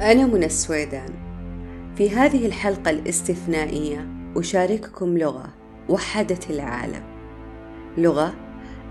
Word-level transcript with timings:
أنا 0.00 0.26
من 0.26 0.44
السويدان. 0.44 1.10
في 1.96 2.10
هذه 2.10 2.46
الحلقة 2.46 2.90
الاستثنائية 2.90 4.08
أشارككم 4.36 5.18
لغة 5.18 5.48
وحدت 5.88 6.50
العالم. 6.50 7.02
لغة 7.98 8.34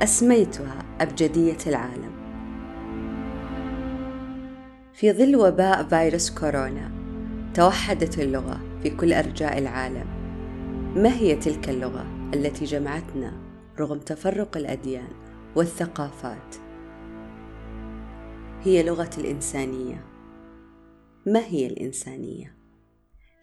أسميتها 0.02 0.80
أبجدية 1.02 1.58
العالم. 1.68 2.12
في 4.94 5.12
ظل 5.14 5.36
وباء 5.36 5.84
فيروس 5.84 6.30
كورونا 6.30 6.92
توحدت 7.54 8.20
اللغة 8.20 8.60
في 8.84 8.90
كل 8.90 9.14
أرجاء 9.14 9.58
العالم. 9.58 10.06
ما 10.96 11.10
هي 11.10 11.36
تلك 11.36 11.70
اللغة 11.70 12.06
التي 12.34 12.66
جمعتنا 12.66 13.34
رغم 13.80 14.00
تفرق 14.00 14.58
الأديان 14.58 15.12
والثقافات؟ 15.56 16.56
هي 18.64 18.84
لغة 18.84 19.10
الإنسانية. 19.18 20.15
ما 21.28 21.40
هي 21.40 21.68
الإنسانية؟ 21.68 22.56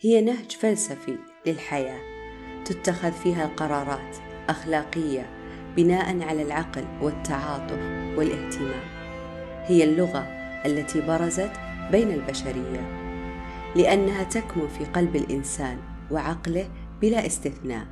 هي 0.00 0.20
نهج 0.20 0.50
فلسفي 0.50 1.18
للحياة 1.46 2.00
تتخذ 2.64 3.12
فيها 3.12 3.44
القرارات 3.44 4.16
أخلاقية 4.48 5.26
بناء 5.76 6.22
على 6.22 6.42
العقل 6.42 6.84
والتعاطف 7.02 7.78
والاهتمام. 8.18 8.84
هي 9.64 9.84
اللغة 9.84 10.20
التي 10.66 11.00
برزت 11.00 11.52
بين 11.92 12.10
البشرية 12.10 12.98
لأنها 13.76 14.22
تكمن 14.22 14.68
في 14.68 14.84
قلب 14.84 15.16
الإنسان 15.16 15.78
وعقله 16.10 16.68
بلا 17.00 17.26
استثناء. 17.26 17.86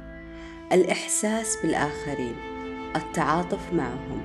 الإحساس 0.72 1.58
بالآخرين 1.62 2.34
التعاطف 2.96 3.72
معهم 3.72 4.20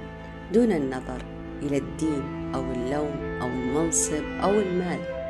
دون 0.53 0.71
النظر 0.71 1.25
إلى 1.61 1.77
الدين 1.77 2.51
أو 2.55 2.61
اللون 2.61 3.41
أو 3.41 3.47
المنصب 3.47 4.23
أو 4.43 4.51
المال. 4.51 5.24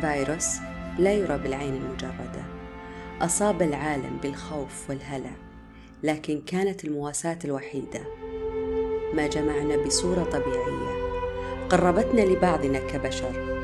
فيروس 0.00 0.56
لا 0.98 1.12
يرى 1.12 1.38
بالعين 1.38 1.74
المجردة. 1.74 2.42
أصاب 3.20 3.62
العالم 3.62 4.18
بالخوف 4.22 4.90
والهلع 4.90 5.30
لكن 6.02 6.40
كانت 6.46 6.84
المواساة 6.84 7.38
الوحيدة. 7.44 8.00
ما 9.14 9.26
جمعنا 9.26 9.76
بصورة 9.76 10.24
طبيعية. 10.24 11.08
قربتنا 11.68 12.20
لبعضنا 12.20 12.78
كبشر. 12.78 13.58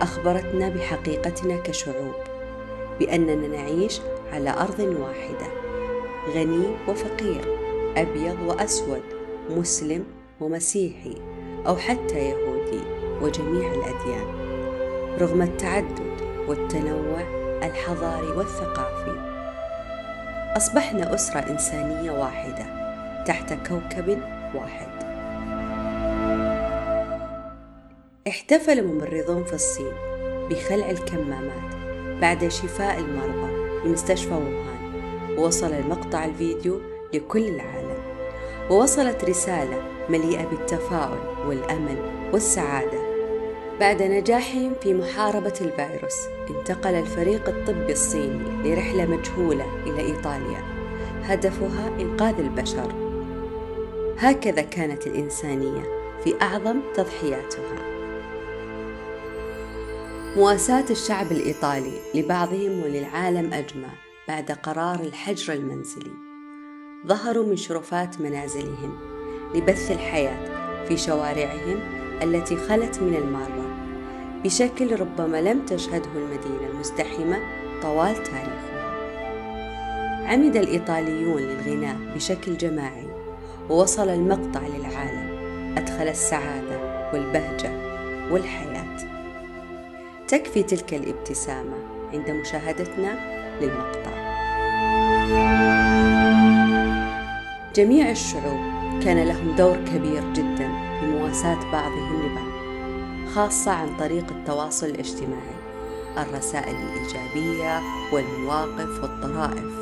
أخبرتنا 0.00 0.68
بحقيقتنا 0.68 1.56
كشعوب. 1.56 2.14
بأننا 3.00 3.48
نعيش 3.48 4.00
على 4.32 4.50
أرض 4.50 4.80
واحدة. 4.80 5.46
غني 6.34 6.66
وفقير 6.88 7.58
أبيض 7.96 8.36
وأسود 8.46 9.02
مسلم 9.50 10.04
ومسيحي 10.40 11.14
أو 11.66 11.76
حتى 11.76 12.18
يهودي 12.18 12.80
وجميع 13.22 13.72
الأديان. 13.74 14.47
رغم 15.18 15.42
التعدد 15.42 16.20
والتنوع 16.48 17.20
الحضاري 17.62 18.26
والثقافي. 18.26 19.28
أصبحنا 20.56 21.14
أسرة 21.14 21.38
إنسانية 21.38 22.10
واحدة 22.10 22.66
تحت 23.24 23.52
كوكب 23.52 24.18
واحد. 24.54 24.88
احتفل 28.28 28.86
ممرضون 28.86 29.44
في 29.44 29.52
الصين 29.52 29.92
بخلع 30.50 30.90
الكمامات 30.90 31.74
بعد 32.20 32.48
شفاء 32.48 32.98
المرضى 32.98 33.52
بمستشفى 33.84 34.34
ووهان. 34.34 34.92
ووصل 35.38 35.72
المقطع 35.72 36.24
الفيديو 36.24 36.80
لكل 37.14 37.48
العالم. 37.48 37.98
ووصلت 38.70 39.24
رسالة 39.24 39.82
مليئة 40.08 40.46
بالتفاؤل 40.46 41.48
والأمل 41.48 41.96
والسعادة. 42.32 42.97
بعد 43.80 44.02
نجاحهم 44.02 44.74
في 44.82 44.94
محاربة 44.94 45.54
الفيروس 45.60 46.26
انتقل 46.50 46.94
الفريق 46.94 47.48
الطبي 47.48 47.92
الصيني 47.92 48.44
لرحلة 48.64 49.06
مجهولة 49.06 49.82
إلى 49.86 50.00
إيطاليا. 50.00 50.62
هدفها 51.22 51.88
إنقاذ 52.00 52.38
البشر. 52.38 52.94
هكذا 54.18 54.62
كانت 54.62 55.06
الإنسانية 55.06 55.82
في 56.24 56.34
أعظم 56.42 56.80
تضحياتها. 56.94 57.78
مواساة 60.36 60.84
الشعب 60.90 61.32
الإيطالي 61.32 61.98
لبعضهم 62.14 62.82
وللعالم 62.82 63.54
أجمع 63.54 63.88
بعد 64.28 64.50
قرار 64.50 65.00
الحجر 65.00 65.52
المنزلي. 65.52 66.12
ظهروا 67.06 67.46
من 67.46 67.56
شرفات 67.56 68.20
منازلهم 68.20 68.98
لبث 69.54 69.90
الحياة 69.90 70.68
في 70.84 70.96
شوارعهم 70.96 71.80
التي 72.22 72.56
خلت 72.56 72.98
من 73.02 73.14
المارة. 73.14 73.67
بشكل 74.44 75.00
ربما 75.00 75.40
لم 75.40 75.66
تشهده 75.66 76.10
المدينة 76.16 76.70
المزدحمة 76.70 77.38
طوال 77.82 78.14
تاريخها 78.14 78.78
عمد 80.26 80.56
الإيطاليون 80.56 81.42
للغناء 81.42 81.96
بشكل 82.14 82.56
جماعي 82.56 83.08
ووصل 83.70 84.08
المقطع 84.08 84.60
للعالم 84.60 85.28
أدخل 85.78 86.08
السعادة 86.08 87.10
والبهجة 87.12 87.70
والحياة. 88.30 88.96
تكفي 90.28 90.62
تلك 90.62 90.94
الابتسامة 90.94 91.76
عند 92.12 92.30
مشاهدتنا 92.30 93.18
للمقطع. 93.60 94.18
جميع 97.76 98.10
الشعوب 98.10 98.60
كان 99.04 99.28
لهم 99.28 99.56
دور 99.56 99.76
كبير 99.76 100.32
جدا 100.32 100.70
في 101.00 101.06
مواساة 101.06 101.70
بعضهم 101.72 102.22
لبعض. 102.26 102.47
خاصة 103.34 103.70
عن 103.70 103.96
طريق 103.96 104.30
التواصل 104.30 104.86
الاجتماعي 104.86 105.58
الرسائل 106.18 106.76
الإيجابية 106.76 107.80
والمواقف 108.12 109.02
والطرائف 109.02 109.78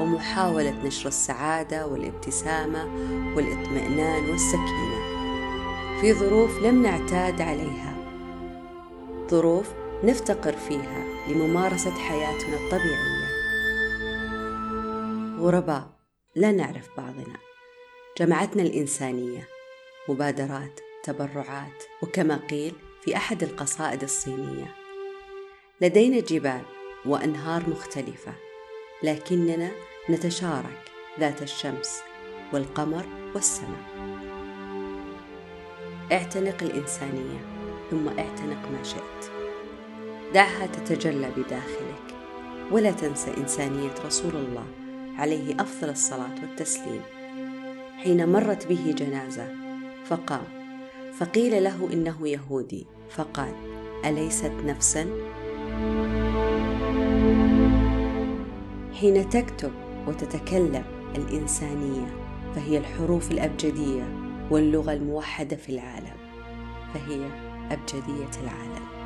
ومحاولة 0.00 0.70
نشر 0.84 1.08
السعادة 1.08 1.86
والابتسامة 1.86 2.84
والإطمئنان 3.36 4.30
والسكينة. 4.30 5.18
في 6.00 6.14
ظروف 6.14 6.58
لم 6.58 6.82
نعتاد 6.82 7.40
عليها 7.40 7.94
ظروف 9.30 9.66
نفتقر 10.04 10.52
فيها 10.52 11.04
لممارسة 11.28 11.94
حياتنا 11.94 12.56
الطبيعية. 12.56 13.28
غرباء 15.38 15.90
لا 16.36 16.52
نعرف 16.52 16.88
بعضنا. 16.96 17.38
جمعتنا 18.18 18.62
الإنسانية 18.62 19.48
مبادرات 20.08 20.80
تبرعات 21.04 21.84
وكما 22.02 22.36
قيل 22.50 22.72
في 23.02 23.16
أحد 23.16 23.42
القصائد 23.42 24.02
الصينية. 24.02 24.74
لدينا 25.80 26.20
جبال 26.20 26.62
وأنهار 27.06 27.70
مختلفة 27.70 28.32
لكننا 29.02 29.70
نتشارك 30.10 30.82
ذات 31.20 31.42
الشمس 31.42 32.00
والقمر 32.52 33.06
والسماء. 33.34 34.08
اعتنق 36.12 36.62
الإنسانية 36.62 37.38
ثم 37.90 38.08
اعتنق 38.08 38.68
ما 38.72 38.82
شئت. 38.82 39.30
دعها 40.34 40.66
تتجلى 40.66 41.30
بداخلك 41.36 42.14
ولا 42.70 42.90
تنسى 42.90 43.36
إنسانية 43.36 43.94
رسول 44.06 44.36
الله 44.36 44.66
عليه 45.18 45.54
أفضل 45.60 45.90
الصلاة 45.90 46.34
والتسليم. 46.42 47.02
حين 47.98 48.28
مرت 48.28 48.66
به 48.66 48.94
جنازة 48.96 49.56
فقام 50.04 50.57
فقيل 51.12 51.64
له 51.64 51.92
إنه 51.92 52.28
يهودي. 52.28 52.86
فقال 53.10 53.54
أليست 54.04 54.52
نفسا؟ 54.64 55.06
حين 58.94 59.28
تكتب 59.28 59.72
وتتكلم 60.06 60.84
الإنسانية 61.16 62.06
فهي 62.54 62.78
الحروف 62.78 63.30
الأبجدية 63.30 64.02
واللغة 64.50 64.92
الموحدة 64.92 65.56
في 65.56 65.68
العالم 65.68 66.16
فهي 66.94 67.28
أبجدية 67.70 68.42
العالم. 68.42 68.97